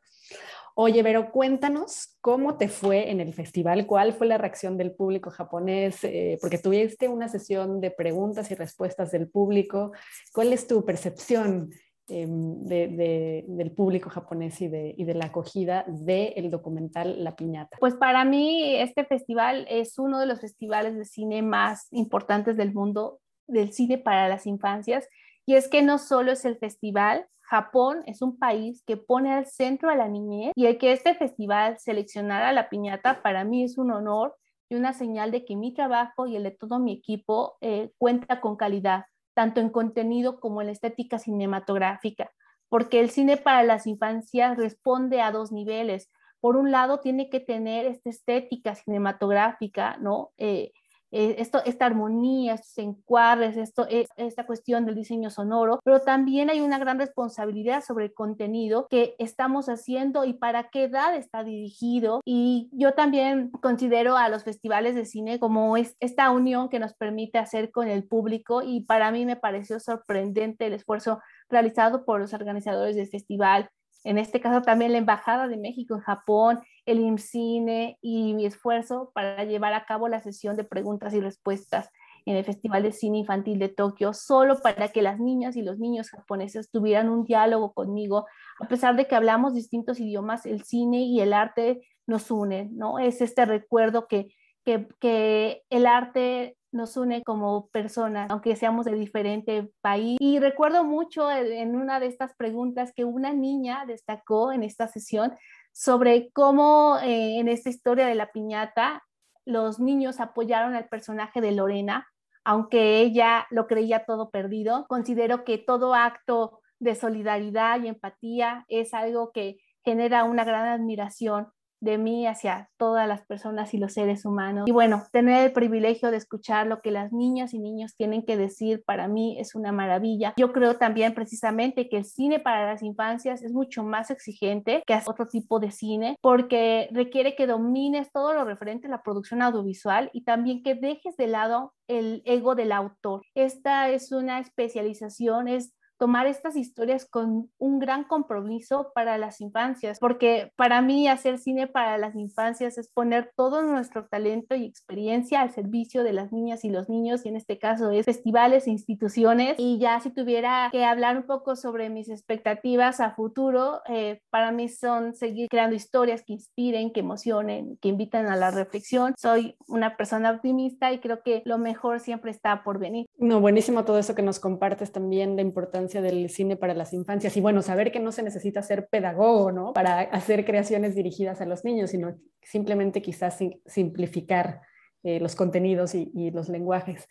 [0.75, 5.29] Oye, pero cuéntanos cómo te fue en el festival, cuál fue la reacción del público
[5.29, 9.91] japonés, eh, porque tuviste una sesión de preguntas y respuestas del público.
[10.31, 11.71] ¿Cuál es tu percepción
[12.09, 17.77] Em, del público japonés y de, y de la acogida del documental La Piñata?
[17.79, 22.73] Pues para mí este festival es uno de los festivales de cine más importantes del
[22.73, 25.07] mundo, del cine para las infancias.
[25.45, 29.47] Y es que no solo es el festival, Japón es un país que pone al
[29.47, 33.77] centro a la niñez y el que este festival seleccionara la piñata para mí es
[33.77, 34.35] un honor
[34.69, 38.39] y una señal de que mi trabajo y el de todo mi equipo eh, cuenta
[38.39, 39.05] con calidad
[39.39, 42.29] tanto en contenido como en la estética cinematográfica,
[42.67, 46.11] porque el cine para las infancias responde a dos niveles.
[46.41, 50.31] Por un lado, tiene que tener esta estética cinematográfica, ¿no?
[50.37, 50.73] Eh,
[51.11, 56.49] eh, esto, esta armonía, estos encuadres, esto, eh, esta cuestión del diseño sonoro, pero también
[56.49, 61.43] hay una gran responsabilidad sobre el contenido que estamos haciendo y para qué edad está
[61.43, 62.21] dirigido.
[62.25, 66.93] Y yo también considero a los festivales de cine como es, esta unión que nos
[66.93, 71.19] permite hacer con el público y para mí me pareció sorprendente el esfuerzo
[71.49, 73.69] realizado por los organizadores del festival
[74.03, 79.11] en este caso también la Embajada de México en Japón, el IMCINE y mi esfuerzo
[79.13, 81.89] para llevar a cabo la sesión de preguntas y respuestas
[82.25, 85.79] en el Festival de Cine Infantil de Tokio, solo para que las niñas y los
[85.79, 88.25] niños japoneses tuvieran un diálogo conmigo,
[88.59, 92.99] a pesar de que hablamos distintos idiomas, el cine y el arte nos unen, ¿no?
[92.99, 94.27] Es este recuerdo que,
[94.63, 100.17] que, que el arte nos une como personas, aunque seamos de diferente país.
[100.19, 105.33] Y recuerdo mucho en una de estas preguntas que una niña destacó en esta sesión
[105.71, 109.03] sobre cómo eh, en esta historia de la piñata
[109.45, 112.07] los niños apoyaron al personaje de Lorena,
[112.43, 114.85] aunque ella lo creía todo perdido.
[114.87, 121.49] Considero que todo acto de solidaridad y empatía es algo que genera una gran admiración
[121.81, 124.65] de mí hacia todas las personas y los seres humanos.
[124.67, 128.37] Y bueno, tener el privilegio de escuchar lo que las niñas y niños tienen que
[128.37, 130.33] decir para mí es una maravilla.
[130.37, 134.99] Yo creo también precisamente que el cine para las infancias es mucho más exigente que
[135.05, 140.09] otro tipo de cine porque requiere que domines todo lo referente a la producción audiovisual
[140.13, 143.21] y también que dejes de lado el ego del autor.
[143.35, 149.99] Esta es una especialización, es tomar estas historias con un gran compromiso para las infancias,
[149.99, 155.41] porque para mí hacer cine para las infancias es poner todo nuestro talento y experiencia
[155.41, 158.71] al servicio de las niñas y los niños, y en este caso es festivales e
[158.71, 159.55] instituciones.
[159.57, 164.53] Y ya si tuviera que hablar un poco sobre mis expectativas a futuro, eh, para
[164.53, 169.13] mí son seguir creando historias que inspiren, que emocionen, que invitan a la reflexión.
[169.17, 173.05] Soy una persona optimista y creo que lo mejor siempre está por venir.
[173.17, 177.35] No, buenísimo todo eso que nos compartes también, la importancia del cine para las infancias
[177.35, 179.73] y bueno, saber que no se necesita ser pedagogo, ¿no?
[179.73, 184.61] Para hacer creaciones dirigidas a los niños, sino simplemente quizás simplificar
[185.03, 187.07] eh, los contenidos y, los lenguajes.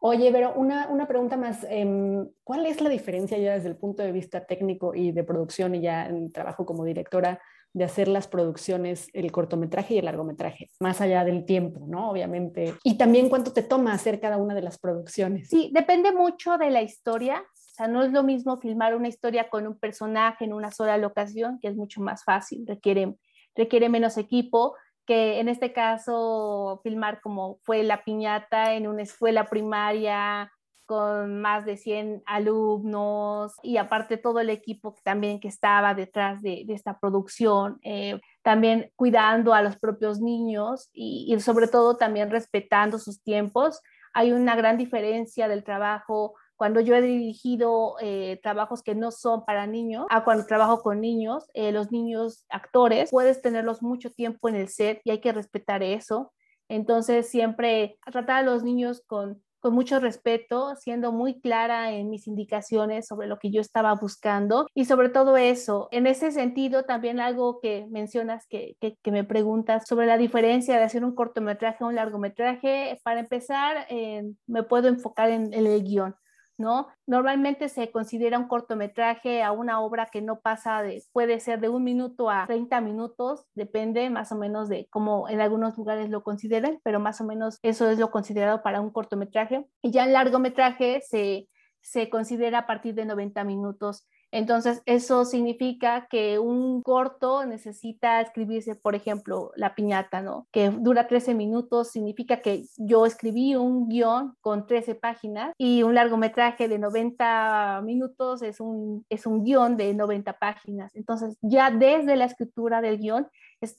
[0.00, 4.02] Oye, pero una, una pregunta más, em, ¿cuál es la diferencia ya desde el punto
[4.02, 7.40] de vista técnico y de producción y ya en trabajo como directora
[7.76, 12.10] de hacer las producciones, el cortometraje y el largometraje, más allá del tiempo, ¿no?
[12.10, 12.72] Obviamente.
[12.82, 15.50] Y también cuánto te toma hacer cada una de las producciones.
[15.50, 17.44] Sí, depende mucho de la historia.
[17.76, 20.96] O sea, no es lo mismo filmar una historia con un personaje en una sola
[20.96, 23.18] locación, que es mucho más fácil, requiere,
[23.54, 29.44] requiere menos equipo, que en este caso filmar como fue la piñata en una escuela
[29.44, 30.50] primaria
[30.86, 36.64] con más de 100 alumnos y aparte todo el equipo también que estaba detrás de,
[36.70, 42.98] esta producción, eh, también cuidando a los propios niños y, y, sobre todo también respetando
[42.98, 43.82] sus tiempos.
[44.14, 49.44] Hay una gran diferencia del trabajo cuando yo he dirigido eh, trabajos que no son
[49.44, 54.48] para niños, a cuando trabajo con niños, eh, los niños actores, puedes tenerlos mucho tiempo
[54.48, 56.32] en el set y hay que respetar eso.
[56.68, 62.28] Entonces, siempre tratar a los niños con con mucho respeto, siendo muy clara en mis
[62.28, 65.88] indicaciones sobre lo que yo estaba buscando y sobre todo eso.
[65.90, 70.84] En ese sentido, también algo que mencionas, que, que, me preguntas sobre la diferencia de
[70.84, 76.14] hacer un cortometraje o un largometraje, para empezar, eh, me puedo enfocar en el guion.
[76.58, 76.88] ¿No?
[77.06, 81.68] Normalmente se considera un cortometraje a una obra que no pasa de, puede ser de
[81.68, 86.22] un minuto a 30 minutos, depende más o menos de cómo en algunos lugares lo
[86.22, 89.66] consideren, pero más o menos eso es lo considerado para un cortometraje.
[89.82, 91.48] Y ya el largometraje se,
[91.80, 98.74] se considera a partir de 90 minutos entonces, eso significa que un corto necesita escribirse,
[98.74, 100.46] por ejemplo, la piñata, ¿no?
[100.50, 105.94] Que dura 13 minutos, significa que yo escribí un guion con 13 páginas y un
[105.94, 110.94] largometraje de 90 minutos es un, es un guion de 90 páginas.
[110.94, 113.28] Entonces, ya desde la escritura del guion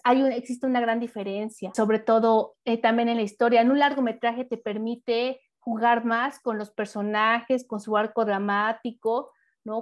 [0.04, 3.62] hay existe una gran diferencia, sobre todo eh, también en la historia.
[3.62, 9.32] En un largometraje te permite jugar más con los personajes, con su arco dramático,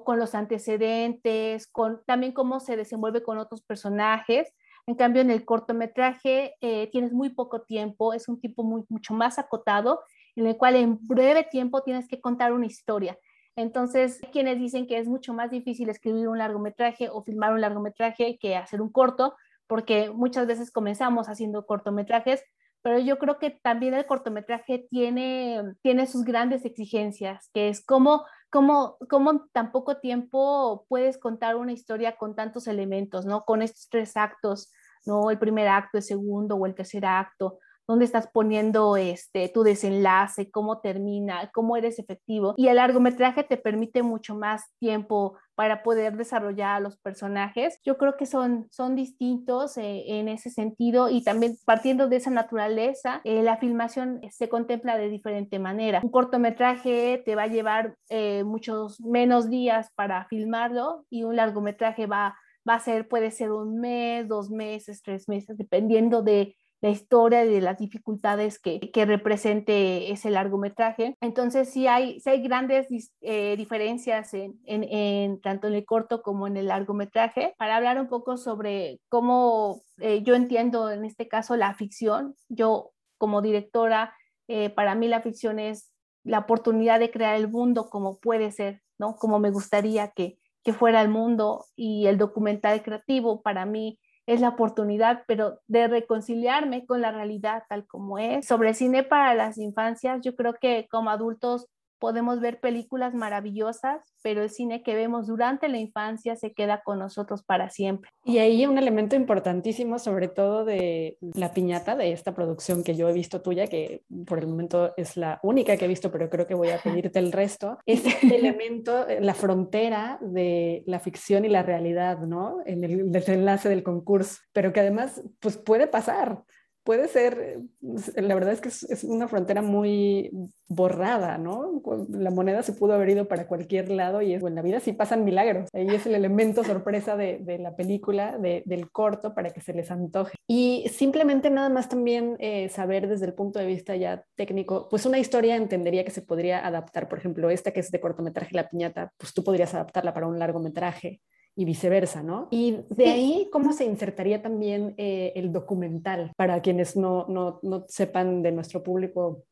[0.04, 4.54] con los antecedentes, con también cómo se desenvuelve con otros personajes.
[4.88, 9.14] En cambio, en el cortometraje eh, tienes muy poco tiempo, es un tiempo muy, mucho
[9.14, 10.02] más acotado,
[10.36, 13.18] en el cual en breve tiempo tienes que contar una historia.
[13.56, 18.38] Entonces, quienes dicen que es mucho más difícil escribir un largometraje o filmar un largometraje
[18.38, 19.36] que hacer un corto,
[19.68, 22.44] porque muchas veces comenzamos haciendo cortometrajes,
[22.82, 28.26] pero yo creo que también el cortometraje tiene, tiene sus grandes exigencias, que es cómo,
[28.56, 33.44] cómo, cómo tan poco tiempo puedes contar una historia con tantos elementos, ¿no?
[33.44, 34.72] Con estos tres actos,
[35.06, 35.30] ¿no?
[35.30, 40.50] El primer acto, el segundo o el tercer acto, dónde estás poniendo este, tu desenlace,
[40.52, 42.54] cómo termina, cómo eres efectivo.
[42.58, 47.80] Y el largometraje te permite mucho más tiempo para poder desarrollar a los personajes.
[47.84, 52.30] Yo creo que son, son distintos eh, en ese sentido y también partiendo de esa
[52.30, 56.02] naturaleza, eh, la filmación se contempla de diferente manera.
[56.04, 62.06] Un cortometraje te va a llevar eh, muchos menos días para filmarlo y un largometraje
[62.06, 62.36] va,
[62.68, 67.44] va a ser, puede ser un mes, dos meses, tres meses, dependiendo de la historia
[67.44, 71.18] y de las dificultades que, que represente ese largometraje.
[71.20, 72.86] Entonces sí hay, sí hay grandes
[73.22, 77.56] eh, diferencias en, en, tanto en el corto como en el largometraje.
[77.58, 82.92] Para hablar un poco sobre cómo eh, yo entiendo en este caso la ficción, yo
[83.18, 84.14] como directora,
[84.48, 85.92] eh, para mí la ficción es
[86.24, 89.16] la oportunidad de crear el mundo como puede ser, ¿no?
[89.16, 94.42] Como me gustaría que, que fuera el mundo y el documental creativo para mí es
[94.42, 98.46] la oportunidad, pero de reconciliarme con la realidad tal como es.
[98.46, 101.68] Sobre cine para las infancias, yo creo que como adultos
[102.00, 107.00] podemos ver películas maravillosas, pero el cine que vemos durante la infancia se queda con
[107.00, 108.10] nosotros para siempre.
[108.24, 113.10] Y ahí un elemento importantísimo, sobre todo de la piñata de esta producción que yo
[113.10, 116.48] he visto tuya, que por el momento es la única que he visto, pero creo
[116.48, 121.50] que voy a pedirte el resto, es el elemento, la frontera de la ficción y
[121.50, 122.58] la realidad, ¿no?
[122.66, 126.44] En el desenlace del concurso, pero que además, pues puede pasar
[126.86, 130.30] puede ser, la verdad es que es, una frontera muy
[130.68, 131.82] borrada, ¿no?
[132.10, 135.26] La moneda se pudo haber ido para cualquier lado y en la vida sí pasan
[135.26, 135.68] milagros.
[135.74, 140.36] Ahí es el elemento sorpresa de, la película, del corto, para que se les antoje.
[140.48, 145.08] Y simplemente nada más también eh, saber desde el punto de vista ya técnico, pues
[145.08, 148.70] una historia entendería que se podría adaptar, por ejemplo, esta que es de cortometraje La
[148.70, 151.20] Piñata, pues tú podrías adaptarla para un largometraje
[151.56, 152.48] y viceversa, ¿no?
[152.52, 157.86] Y de ahí, ¿cómo se insertaría también eh, el documental para quienes no, no, no
[157.88, 159.46] sepan de nuestro público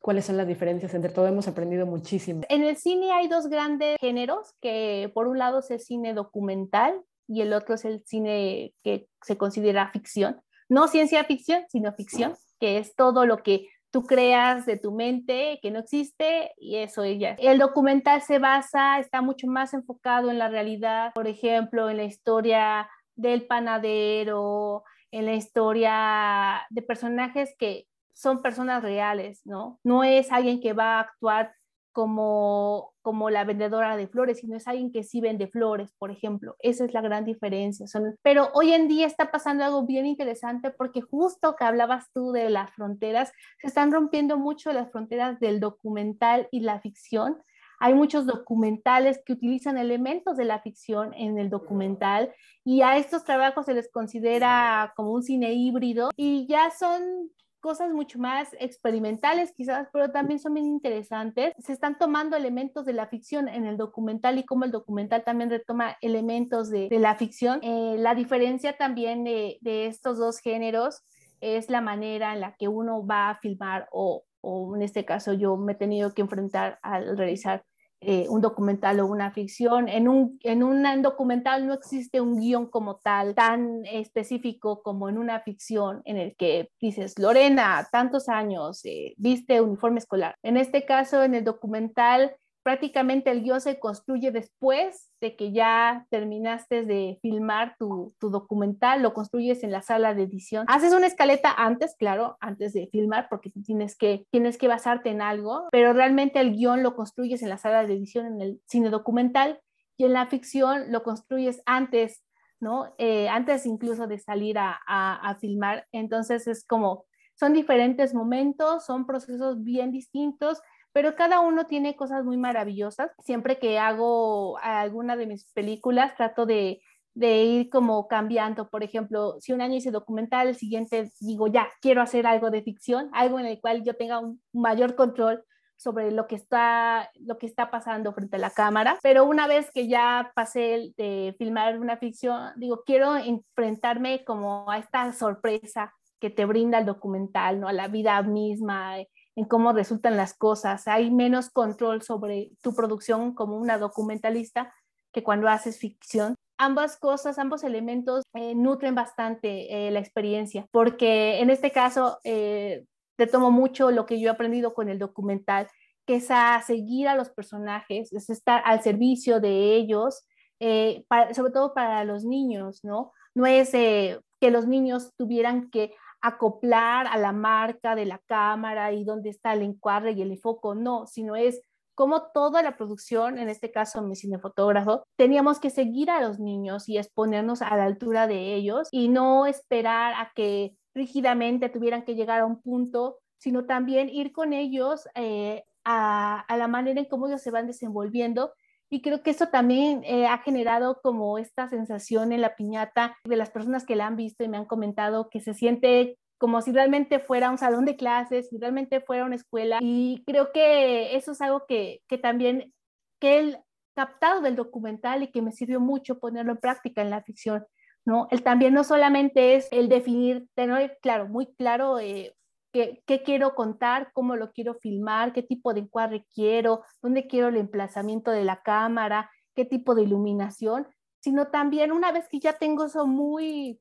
[0.00, 0.94] cuáles son las diferencias.
[0.94, 2.42] Entre todo hemos aprendido muchísimo.
[2.48, 7.00] En el cine hay dos grandes géneros, que por un lado es el cine documental
[7.28, 10.40] y el otro es el cine que se considera ficción.
[10.68, 15.58] No ciencia ficción, sino ficción, que es todo lo que tú creas de tu mente
[15.62, 17.36] que no existe y eso ella.
[17.38, 22.04] El documental se basa, está mucho más enfocado en la realidad, por ejemplo, en la
[22.04, 29.80] historia del panadero, en la historia de personajes que son personas reales, ¿no?
[29.82, 31.54] No es alguien que va a actuar
[31.92, 36.56] como, como la vendedora de flores, sino es alguien que sí vende flores, por ejemplo.
[36.60, 37.86] Esa es la gran diferencia.
[37.86, 42.32] Son, pero hoy en día está pasando algo bien interesante porque justo que hablabas tú
[42.32, 47.42] de las fronteras, se están rompiendo mucho las fronteras del documental y la ficción.
[47.82, 53.24] Hay muchos documentales que utilizan elementos de la ficción en el documental y a estos
[53.24, 57.30] trabajos se les considera como un cine híbrido y ya son
[57.60, 61.52] cosas mucho más experimentales quizás, pero también son bien interesantes.
[61.58, 65.50] Se están tomando elementos de la ficción en el documental y como el documental también
[65.50, 67.60] retoma elementos de, la ficción.
[67.62, 71.02] Eh, la diferencia también de, de, estos dos géneros
[71.40, 75.32] es la manera en la que uno va a filmar o, o en este caso
[75.32, 77.64] yo me he tenido que enfrentar al realizar
[78.02, 79.88] eh, un documental o una ficción.
[79.88, 85.18] En un, en un documental no existe un guion como tal, tan específico como en
[85.18, 90.34] una ficción en el que dices, Lorena, tantos años, eh, viste uniforme escolar.
[90.42, 92.34] En este caso, en el documental
[92.70, 99.12] prácticamente el guion se construye después de que ya terminaste de filmar tu, documental, lo
[99.12, 100.66] construyes en la sala de edición.
[100.68, 105.20] Haces una escaleta antes, claro, antes de filmar, porque tienes que, tienes que basarte en
[105.20, 108.88] algo, pero realmente el guion lo construyes en la sala de edición, en el cine
[108.88, 109.60] documental,
[109.96, 112.22] y en la ficción lo construyes antes,
[112.60, 112.94] ¿no?
[112.98, 115.88] Eh, antes incluso de salir a, a filmar.
[115.90, 117.04] Entonces es como,
[117.34, 120.62] son diferentes momentos, son procesos bien distintos
[120.92, 123.10] pero cada uno tiene cosas muy maravillosas.
[123.22, 126.80] Siempre que hago alguna de mis películas, trato de,
[127.14, 128.68] ir como cambiando.
[128.68, 132.62] Por ejemplo, si un año hice documental, el siguiente digo, ya, quiero hacer algo de
[132.62, 135.44] ficción, algo en el cual yo tenga un mayor control
[135.76, 139.70] sobre lo que está lo que está pasando frente a la cámara, pero una vez
[139.70, 146.28] que ya pasé de filmar una ficción, digo, quiero enfrentarme como a esta sorpresa que
[146.28, 147.68] te brinda el documental, ¿no?
[147.68, 148.96] A la vida misma,
[149.40, 150.86] en cómo resultan las cosas.
[150.86, 154.74] Hay menos control sobre tu producción como una documentalista
[155.12, 156.34] que cuando haces ficción.
[156.58, 162.84] Ambas cosas, ambos elementos eh, nutren bastante eh, la experiencia, porque en este caso eh,
[163.16, 165.68] te tomo mucho lo que yo he aprendido con el documental,
[166.06, 170.26] que es a seguir a los personajes, es estar al servicio de ellos,
[170.60, 173.12] sobre todo para los niños, ¿no?
[173.34, 179.04] No es que los niños tuvieran que acoplar a la marca de la cámara y
[179.04, 181.60] dónde está el encuadre y el enfoco, no, sino es
[181.94, 186.88] como toda la producción, en este caso mi cinefotógrafo, teníamos que seguir a los niños
[186.88, 192.14] y exponernos a la altura de ellos y no esperar a que rígidamente tuvieran que
[192.14, 197.06] llegar a un punto, sino también ir con ellos eh, a, a, la manera en
[197.06, 198.52] cómo ellos se van desenvolviendo
[198.90, 203.36] y creo que eso también eh, ha generado como esta sensación en la piñata de
[203.36, 206.72] las personas que la han visto y me han comentado que se siente como si
[206.72, 209.78] realmente fuera un salón de clases, si realmente fuera una escuela.
[209.80, 212.72] Y creo que eso es algo que, que también,
[213.20, 213.62] que he
[213.94, 217.66] captado del documental y que me sirvió mucho ponerlo en práctica en la ficción.
[218.06, 218.26] ¿no?
[218.30, 222.34] El también no solamente es el definir, tener claro, muy claro eh,
[222.72, 227.56] qué, quiero contar, cómo lo quiero filmar, qué tipo de encuadre quiero, dónde quiero el
[227.56, 230.86] emplazamiento de la cámara, qué tipo de iluminación,
[231.20, 233.80] sino también una vez que ya tengo eso muy,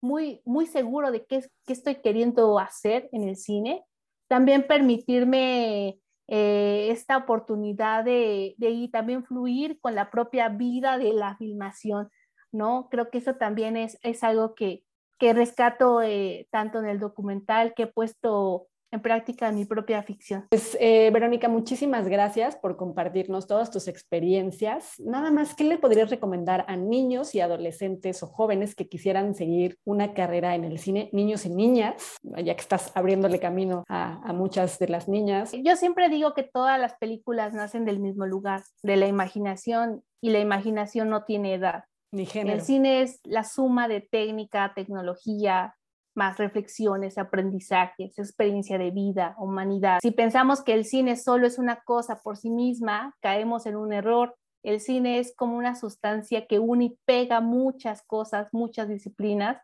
[0.00, 3.84] muy, muy seguro de qué, qué estoy queriendo hacer en el cine,
[4.28, 11.36] también permitirme eh, esta oportunidad de, de también fluir con la propia vida de la
[11.36, 12.10] filmación,
[12.50, 12.88] ¿no?
[12.90, 14.84] Creo que eso también es, es algo que,
[15.18, 20.02] que rescato eh, tanto en el documental que he puesto en práctica en mi propia
[20.02, 20.46] ficción.
[20.50, 24.94] Pues, eh, Verónica, muchísimas gracias por compartirnos todas tus experiencias.
[25.00, 29.78] Nada más, ¿qué le podrías recomendar a niños y adolescentes o jóvenes que quisieran seguir
[29.84, 34.32] una carrera en el cine, niños y niñas, ya que estás abriéndole camino a, a
[34.32, 35.52] muchas de las niñas?
[35.52, 40.30] Yo siempre digo que todas las películas nacen del mismo lugar, de la imaginación, y
[40.30, 41.84] la imaginación no tiene edad.
[42.14, 45.74] El cine es la suma de técnica, tecnología,
[46.14, 49.98] más reflexiones, aprendizajes, experiencia de vida, humanidad.
[50.00, 53.92] Si pensamos que el cine solo es una cosa por sí misma, caemos en un
[53.92, 54.36] error.
[54.62, 59.60] El cine es como una sustancia que une y pega muchas cosas, muchas disciplinas.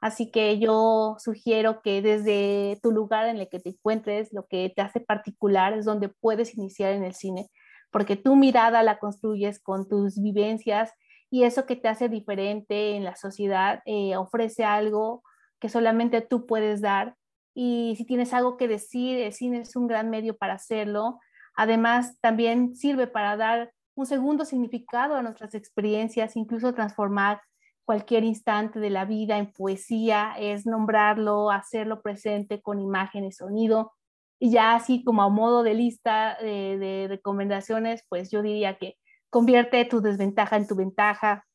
[0.00, 4.72] Así que yo sugiero que desde tu lugar en el que te encuentres, lo que
[4.74, 7.50] te hace particular es donde puedes iniciar en el cine,
[7.90, 10.94] porque tu mirada la construyes con tus vivencias
[11.30, 15.22] y eso que te hace diferente en la sociedad eh, ofrece algo
[15.60, 17.16] que solamente tú puedes dar.
[17.54, 21.20] Y si tienes algo que decir, el cine es un gran medio para hacerlo.
[21.54, 27.40] Además, también sirve para dar un segundo significado a nuestras experiencias, incluso transformar
[27.84, 33.92] cualquier instante de la vida en poesía, es nombrarlo, hacerlo presente con imágenes, sonido.
[34.38, 38.96] Y ya así como a modo de lista de, de recomendaciones, pues yo diría que
[39.30, 41.46] Convierte tu desventaja en tu ventaja.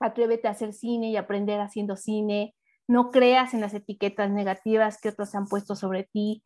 [0.00, 2.56] Atrévete a hacer cine y aprender haciendo cine.
[2.88, 6.42] No creas en las etiquetas negativas que otros han puesto sobre ti.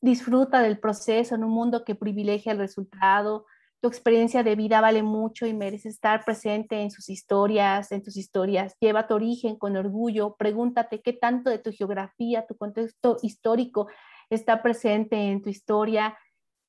[0.00, 3.44] Disfruta del proceso en un mundo que privilegia el resultado.
[3.82, 8.18] tu experiencia de vida vale mucho y mereces estar presente en sus historias, en tus
[8.18, 8.76] historias.
[8.78, 13.88] Lleva tu origen con orgullo, pregúntate qué tanto de tu geografía, tu contexto histórico
[14.28, 16.16] está presente en tu historia.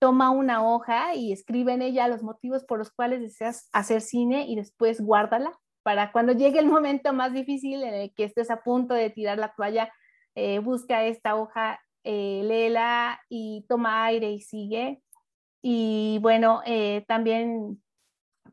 [0.01, 4.47] Toma una hoja y escribe en ella los motivos por los cuales deseas hacer cine
[4.47, 5.51] y después guárdala
[5.83, 9.37] para cuando llegue el momento más difícil en el que estés a punto de tirar
[9.37, 9.93] la toalla,
[10.33, 15.03] eh, busca esta hoja, eh, léela y toma aire y sigue.
[15.61, 17.79] Y bueno, eh, también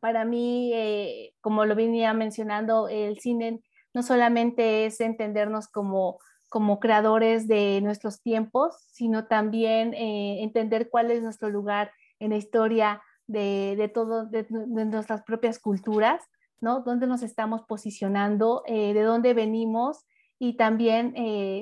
[0.01, 3.63] para mí, eh, como lo venía mencionando, el cine
[3.95, 6.19] no solamente es entendernos como,
[6.49, 12.37] como creadores de nuestros tiempos, sino también eh, entender cuál es nuestro lugar en la
[12.37, 16.23] historia de, de, todo, nuestras propias culturas,
[16.61, 16.81] ¿no?
[16.81, 20.07] Dónde nos estamos posicionando, de dónde venimos
[20.39, 21.15] y también,